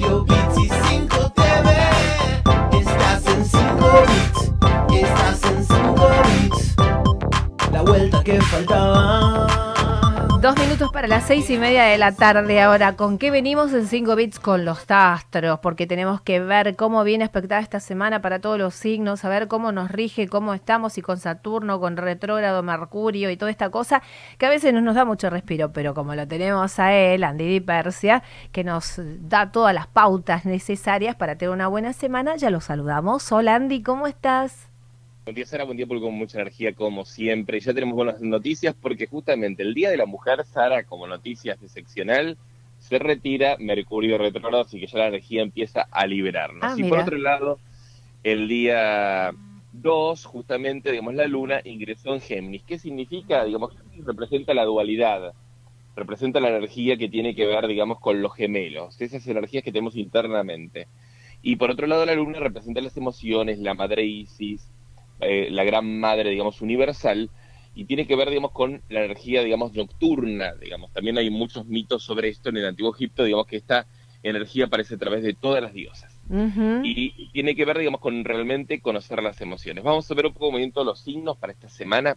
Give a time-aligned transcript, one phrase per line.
[0.00, 1.68] Radio Bits y 5 TV.
[2.72, 3.60] Estás en 5
[4.08, 6.76] bits, estás en 5 bits.
[7.70, 9.19] La vuelta que faltaba.
[10.50, 12.60] Dos minutos para las seis y media de la tarde.
[12.60, 15.60] Ahora, ¿con qué venimos en 5 bits con los astros?
[15.60, 19.46] Porque tenemos que ver cómo viene expectada esta semana para todos los signos, a ver
[19.46, 24.02] cómo nos rige, cómo estamos y con Saturno, con retrógrado, Mercurio y toda esta cosa
[24.38, 27.46] que a veces no nos da mucho respiro, pero como lo tenemos a él, Andy
[27.46, 32.50] Di Persia, que nos da todas las pautas necesarias para tener una buena semana, ya
[32.50, 33.30] lo saludamos.
[33.30, 34.69] Hola Andy, ¿cómo estás?
[35.30, 35.62] Buen día, Sara.
[35.62, 37.60] Buen día, porque con mucha energía, como siempre.
[37.60, 41.68] Ya tenemos buenas noticias, porque justamente el Día de la Mujer, Sara, como noticias de
[41.68, 42.36] seccional,
[42.80, 46.64] se retira Mercurio retrógrado, así que ya la energía empieza a liberarnos.
[46.64, 47.60] Ah, y por otro lado,
[48.24, 49.30] el día
[49.74, 52.64] 2, justamente, digamos, la Luna ingresó en Géminis.
[52.64, 53.44] ¿Qué significa?
[53.44, 55.32] Digamos, representa la dualidad,
[55.94, 59.94] representa la energía que tiene que ver, digamos, con los gemelos, esas energías que tenemos
[59.94, 60.88] internamente.
[61.40, 64.68] Y por otro lado, la Luna representa las emociones, la madre Isis,
[65.20, 67.30] eh, la gran madre, digamos, universal,
[67.74, 70.92] y tiene que ver, digamos, con la energía, digamos, nocturna, digamos.
[70.92, 73.86] También hay muchos mitos sobre esto en el Antiguo Egipto, digamos, que esta
[74.22, 76.16] energía aparece a través de todas las diosas.
[76.84, 79.82] Y, y tiene que ver, digamos, con realmente conocer las emociones.
[79.82, 82.16] Vamos a ver un poco todos los signos para esta semana.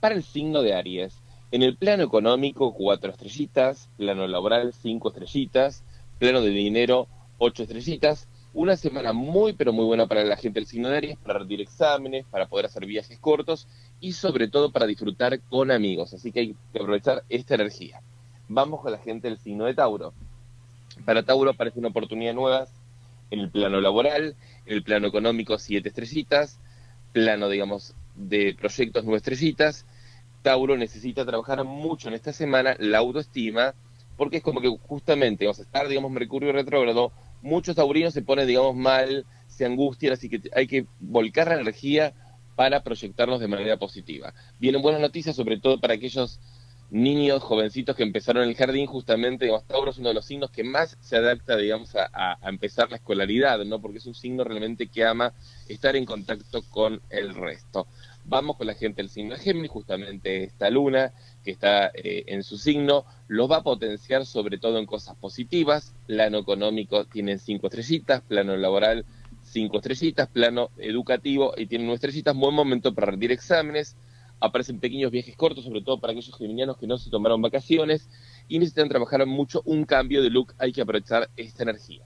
[0.00, 5.84] Para el signo de Aries, en el plano económico, cuatro estrellitas, plano laboral, cinco estrellitas,
[6.18, 8.28] plano de dinero, ocho estrellitas.
[8.58, 11.60] Una semana muy, pero muy buena para la gente del signo de Aries, para rendir
[11.60, 13.68] exámenes, para poder hacer viajes cortos
[14.00, 16.12] y sobre todo para disfrutar con amigos.
[16.12, 18.02] Así que hay que aprovechar esta energía.
[18.48, 20.12] Vamos con la gente del signo de Tauro.
[21.04, 22.66] Para Tauro aparece una oportunidad nueva
[23.30, 24.34] en el plano laboral,
[24.66, 26.58] en el plano económico, siete estrellitas,
[27.12, 29.86] plano, digamos, de proyectos, nueve estrellitas.
[30.42, 33.74] Tauro necesita trabajar mucho en esta semana la autoestima,
[34.16, 38.46] porque es como que justamente, vamos a estar, digamos, Mercurio retrógrado, muchos taurinos se ponen,
[38.46, 42.14] digamos, mal, se angustian, así que hay que volcar la energía
[42.56, 44.34] para proyectarnos de manera positiva.
[44.58, 46.40] Vienen buenas noticias, sobre todo para aquellos
[46.90, 50.64] niños, jovencitos que empezaron el jardín, justamente, digamos, Tauro es uno de los signos que
[50.64, 53.80] más se adapta, digamos, a, empezar la escolaridad, ¿no?
[53.80, 55.34] Porque es un signo realmente que ama
[55.68, 57.86] estar en contacto con el resto.
[58.24, 61.12] Vamos con la gente del signo de Géminis, justamente esta luna
[61.48, 65.94] que está eh, en su signo, los va a potenciar sobre todo en cosas positivas,
[66.06, 69.06] plano económico tienen cinco estrellitas, plano laboral
[69.44, 73.96] cinco estrellitas, plano educativo y tienen nueve estrellitas, buen momento para rendir exámenes,
[74.40, 78.10] aparecen pequeños viajes cortos, sobre todo para aquellos geminianos que no se tomaron vacaciones
[78.46, 82.04] y necesitan trabajar mucho un cambio de look, hay que aprovechar esta energía.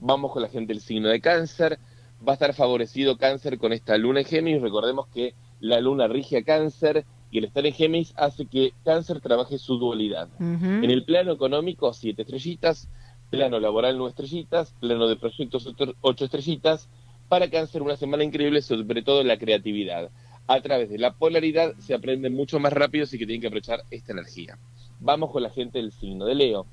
[0.00, 1.78] Vamos con la gente del signo de cáncer,
[2.26, 6.38] va a estar favorecido cáncer con esta luna en Géminis, recordemos que la luna rige
[6.38, 10.28] a cáncer y el estar en Géminis hace que cáncer trabaje su dualidad.
[10.40, 12.88] En el plano económico, siete estrellitas,
[13.30, 15.68] plano laboral, nueve estrellitas, plano de proyectos,
[16.00, 16.88] ocho estrellitas.
[17.28, 20.10] Para cáncer, una semana increíble, sobre todo en la creatividad.
[20.48, 23.84] A través de la polaridad se aprende mucho más rápido, así que tienen que aprovechar
[23.92, 24.58] esta energía.
[24.98, 26.66] Vamos con la gente del signo de Leo.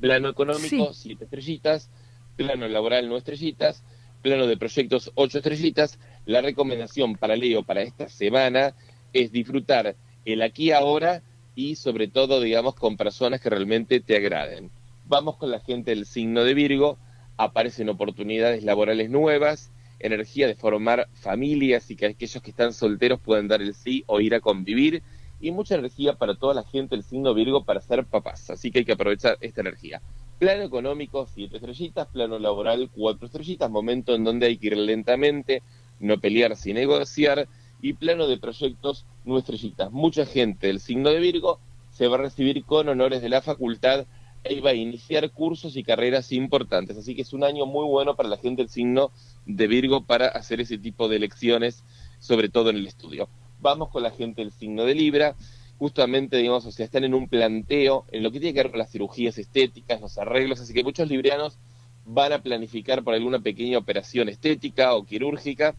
[0.00, 1.90] Plano económico, siete estrellitas,
[2.36, 3.82] plano laboral, nueve estrellitas,
[4.22, 5.98] plano de proyectos, ocho estrellitas.
[6.24, 8.74] La recomendación para Leo para esta semana
[9.14, 11.22] es disfrutar el aquí ahora
[11.54, 14.70] y sobre todo, digamos, con personas que realmente te agraden.
[15.06, 16.98] Vamos con la gente del signo de Virgo,
[17.36, 19.70] aparecen oportunidades laborales nuevas,
[20.00, 24.20] energía de formar familias y que aquellos que están solteros pueden dar el sí o
[24.20, 25.02] ir a convivir.
[25.40, 28.80] Y mucha energía para toda la gente del signo Virgo para ser papás, así que
[28.80, 30.00] hay que aprovechar esta energía.
[30.38, 35.62] Plano económico, siete estrellitas, plano laboral, cuatro estrellitas, momento en donde hay que ir lentamente,
[36.00, 37.46] no pelear sin negociar,
[37.84, 39.92] y plano de proyectos, nueve estrellitas.
[39.92, 44.06] Mucha gente del signo de Virgo se va a recibir con honores de la facultad
[44.42, 46.96] e va a iniciar cursos y carreras importantes.
[46.96, 49.10] Así que es un año muy bueno para la gente del signo
[49.44, 51.84] de Virgo para hacer ese tipo de lecciones,
[52.20, 53.28] sobre todo en el estudio.
[53.60, 55.36] Vamos con la gente del signo de Libra.
[55.76, 58.78] Justamente, digamos, o sea, están en un planteo en lo que tiene que ver con
[58.78, 61.58] las cirugías estéticas, los arreglos, así que muchos librianos
[62.06, 65.76] van a planificar por alguna pequeña operación estética o quirúrgica.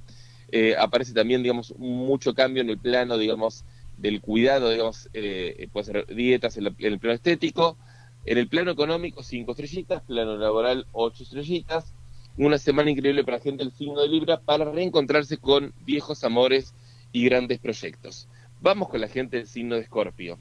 [0.49, 3.65] Eh, aparece también, digamos, mucho cambio en el plano, digamos,
[3.97, 7.77] del cuidado, digamos, eh, puede ser dietas en, la- en el plano estético.
[8.25, 11.93] En el plano económico, cinco estrellitas, plano laboral, ocho estrellitas.
[12.37, 16.75] Una semana increíble para gente del signo de Libra para reencontrarse con viejos amores
[17.11, 18.27] y grandes proyectos.
[18.59, 20.39] Vamos con la gente del signo de Escorpio.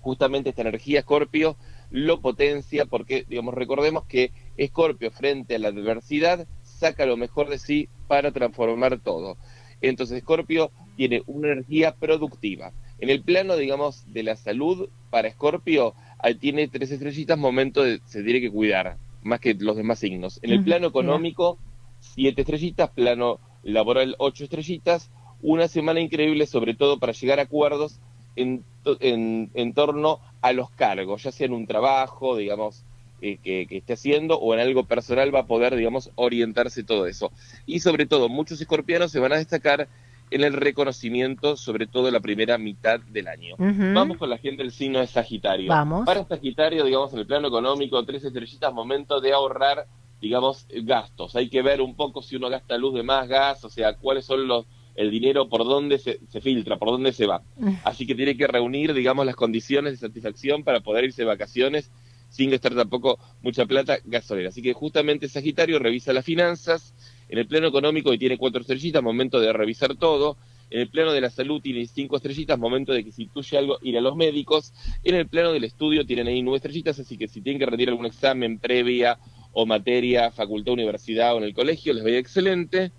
[0.00, 1.56] Justamente esta energía Escorpio
[1.90, 6.46] lo potencia porque, digamos, recordemos que Escorpio frente a la adversidad
[6.80, 9.36] saca lo mejor de sí para transformar todo.
[9.82, 12.72] Entonces Escorpio tiene una energía productiva.
[12.98, 15.94] En el plano, digamos, de la salud, para Escorpio
[16.40, 18.96] tiene tres estrellitas, momento de se tiene que cuidar.
[19.22, 20.38] más que los demás signos.
[20.42, 21.58] En el plano económico,
[22.00, 25.10] siete estrellitas, plano laboral, ocho estrellitas,
[25.42, 28.00] una semana increíble, sobre todo para llegar a acuerdos
[28.36, 28.64] en,
[29.00, 32.84] en, en torno a los cargos, ya sea en un trabajo, digamos,
[33.22, 37.06] eh, que, que esté haciendo o en algo personal va a poder, digamos, orientarse todo
[37.06, 37.32] eso.
[37.66, 39.88] Y sobre todo, muchos escorpianos se van a destacar
[40.30, 43.56] en el reconocimiento, sobre todo en la primera mitad del año.
[43.58, 45.68] Vamos con la gente del signo de Sagitario.
[45.68, 46.06] Vamos.
[46.06, 49.86] Para Sagitario, digamos, en el plano económico, tres estrellitas, momento de ahorrar,
[50.20, 51.34] digamos, gastos.
[51.36, 54.24] Hay que ver un poco si uno gasta luz de más gas, o sea, cuáles
[54.24, 57.42] son los el dinero por dónde se, se filtra, por dónde se va.
[57.56, 57.74] Mm.
[57.84, 61.90] Así que tiene que reunir, digamos, las condiciones de satisfacción para poder irse de vacaciones
[62.30, 64.48] sin gastar tampoco mucha plata gasolera.
[64.48, 66.94] Así que justamente Sagitario revisa las finanzas,
[67.28, 70.36] en el plano económico y tiene cuatro estrellitas, momento de revisar todo,
[70.70, 73.78] en el plano de la salud tiene cinco estrellitas, momento de que si intuye algo,
[73.82, 74.72] ir a los médicos,
[75.02, 77.88] en el plano del estudio tienen ahí nueve estrellitas, así que si tienen que rendir
[77.88, 79.18] algún examen previa
[79.52, 82.92] o materia, facultad, universidad o en el colegio, les va a ir excelente.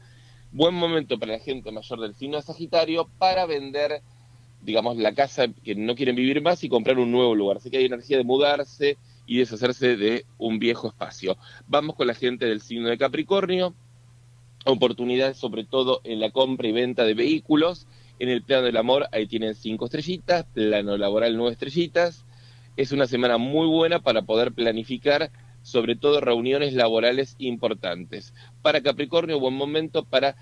[0.52, 4.02] Buen momento para la gente mayor del signo de Sagitario para vender,
[4.62, 7.58] digamos, la casa que no quieren vivir más y comprar un nuevo lugar.
[7.58, 8.98] Así que hay energía de mudarse
[9.32, 11.38] y deshacerse de un viejo espacio.
[11.66, 13.74] Vamos con la gente del signo de Capricornio.
[14.66, 17.88] Oportunidades sobre todo en la compra y venta de vehículos.
[18.20, 22.26] En el plano del amor ahí tienen cinco estrellitas, plano laboral nueve estrellitas.
[22.76, 25.32] Es una semana muy buena para poder planificar
[25.62, 28.34] sobre todo reuniones laborales importantes.
[28.62, 30.36] Para Capricornio, buen momento para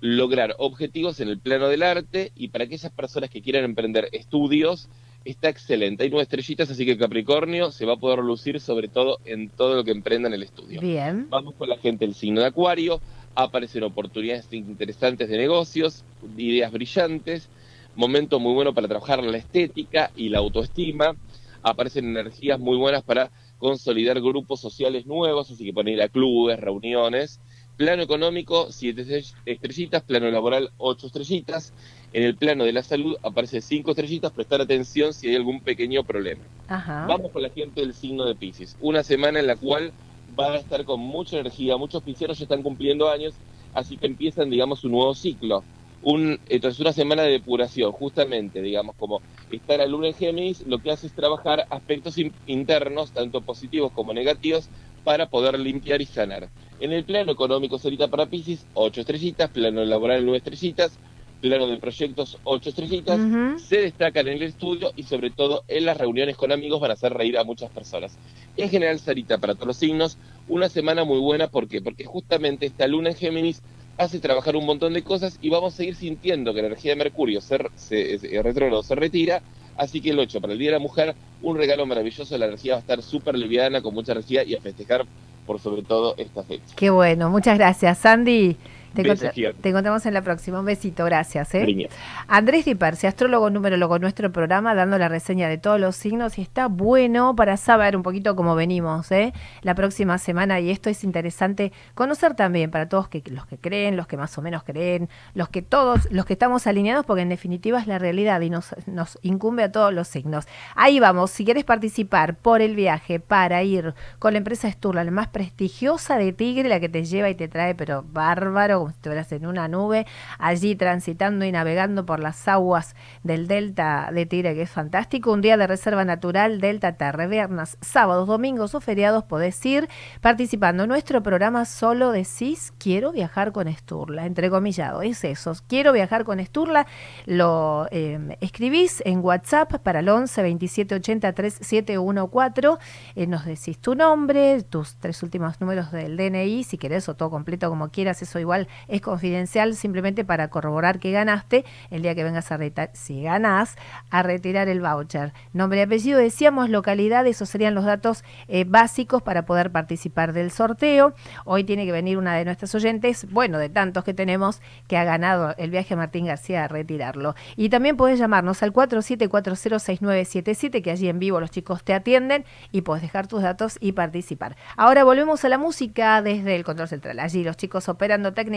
[0.00, 4.88] lograr objetivos en el plano del arte y para aquellas personas que quieran emprender estudios,
[5.30, 6.04] está excelente.
[6.04, 9.74] Hay nueve estrellitas, así que Capricornio se va a poder lucir sobre todo en todo
[9.74, 10.80] lo que emprenda en el estudio.
[10.80, 11.28] Bien.
[11.28, 13.00] Vamos con la gente del signo de Acuario,
[13.34, 16.04] aparecen oportunidades interesantes de negocios,
[16.36, 17.48] ideas brillantes,
[17.94, 21.16] momento muy bueno para trabajar la estética y la autoestima,
[21.62, 26.60] aparecen energías muy buenas para consolidar grupos sociales nuevos, así que pueden ir a clubes,
[26.60, 27.40] reuniones.
[27.76, 31.74] Plano económico, siete estrell- estrellitas, plano laboral, ocho estrellitas.
[32.10, 36.02] En el plano de la salud aparece cinco estrellitas, prestar atención si hay algún pequeño
[36.04, 36.44] problema.
[36.68, 37.04] Ajá.
[37.06, 38.76] Vamos con la gente del signo de Pisces.
[38.80, 39.92] Una semana en la cual
[40.26, 41.76] va a estar con mucha energía.
[41.76, 43.34] Muchos pisceros ya están cumpliendo años,
[43.72, 45.66] así que empiezan, digamos, un nuevo ciclo.
[46.00, 50.80] Un, entonces, una semana de depuración, justamente, digamos, como estar a luna en Géminis, lo
[50.80, 54.70] que hace es trabajar aspectos in- internos, tanto positivos como negativos,
[55.02, 56.50] para poder limpiar y sanar.
[56.78, 61.00] En el plano económico, ahorita para Pisces, ocho estrellitas, plano laboral, nueve estrellitas,
[61.40, 63.54] plano de proyectos, ocho estrellitas, Ujú.
[63.54, 66.94] se destacan en el estudio y sobre todo en las reuniones con amigos van a
[66.94, 68.18] hacer reír a muchas personas.
[68.54, 71.80] En general, Sarita, para todos los signos, una semana muy buena, ¿por qué?
[71.80, 73.62] Porque justamente esta luna en Géminis
[73.96, 76.96] hace trabajar un montón de cosas y vamos a seguir sintiendo que la energía de
[76.96, 79.42] Mercurio se, se, se- retrógrado se retira,
[79.74, 82.72] así que el 8 para el Día de la Mujer, un regalo maravilloso, la energía
[82.72, 85.08] va a estar súper liviana, con mucha energía y a festejar
[85.46, 86.74] por sobre todo esta fecha.
[86.76, 87.30] Qué bueno.
[87.30, 88.56] Muchas gracias, Sandy.
[88.94, 89.62] Te, Beso encontra- gigante.
[89.62, 90.60] te encontramos en la próxima.
[90.60, 91.04] Un besito.
[91.04, 91.54] Gracias.
[91.54, 91.60] ¿eh?
[91.60, 91.88] Cariño.
[92.28, 96.42] Andrés Di Persi, astrólogo numerólogo nuestro programa, dando la reseña de todos los signos y
[96.42, 99.32] está bueno para saber un poquito cómo venimos ¿eh?
[99.62, 103.96] la próxima semana y esto es interesante conocer también para todos que, los que creen,
[103.96, 107.28] los que más o menos creen, los que todos, los que estamos alineados porque en
[107.28, 110.46] definitiva es la realidad y nos, nos incumbe a todos los signos.
[110.74, 115.10] Ahí vamos, si quieres participar por el viaje para ir con la empresa Sturla, la
[115.10, 118.98] más prestigiosa de Tigre, la que te lleva y te trae pero bárbaro, como si
[118.98, 120.06] estuvieras en una nube,
[120.38, 125.32] allí transitando y navegando por las aguas del delta de Tigre, que es fantástico.
[125.32, 129.88] Un día de reserva natural, Delta Terre, viernes, sábados, domingos o feriados podés ir
[130.20, 131.64] participando nuestro programa.
[131.64, 136.86] Solo decís, quiero viajar con Sturla, entrecomillado, es eso, quiero viajar con Sturla.
[137.24, 142.68] Lo eh, escribís en WhatsApp para el 11 27 80 3714.
[143.16, 147.30] Eh, nos decís tu nombre, tus tres últimos números del DNI, si querés, o todo
[147.30, 152.24] completo como quieras, eso igual es confidencial, simplemente para corroborar que ganaste el día que
[152.24, 153.76] vengas a retirar, si ganás,
[154.10, 155.32] a retirar el voucher.
[155.52, 160.50] Nombre y apellido, decíamos, localidad, esos serían los datos eh, básicos para poder participar del
[160.50, 161.14] sorteo.
[161.44, 165.04] Hoy tiene que venir una de nuestras oyentes, bueno, de tantos que tenemos, que ha
[165.04, 167.34] ganado el viaje Martín García a retirarlo.
[167.56, 172.82] Y también podés llamarnos al 47406977, que allí en vivo los chicos te atienden y
[172.82, 174.56] podés dejar tus datos y participar.
[174.76, 177.20] Ahora volvemos a la música desde el control central.
[177.20, 178.55] Allí los chicos operando técnicamente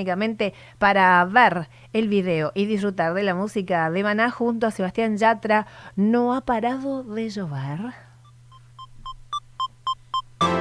[0.77, 5.67] para ver el video y disfrutar de la música de Maná junto a Sebastián Yatra.
[5.95, 7.79] No ha parado de llover.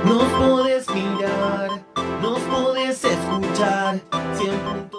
[0.04, 1.70] Nos podés mirar,
[2.22, 4.97] nos podés escuchar, 100.9